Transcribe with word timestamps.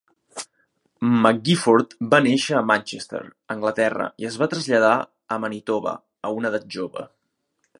McGifford 1.25 1.93
va 2.13 2.19
néixer 2.27 2.55
a 2.59 2.63
Manchester, 2.69 3.21
Anglaterra, 3.57 4.09
i 4.23 4.27
es 4.31 4.39
va 4.43 4.49
traslladar 4.55 4.95
a 5.37 5.39
Manitoba 5.45 5.95
a 6.29 6.33
una 6.39 6.53
edat 6.55 6.67
jove. 6.79 7.07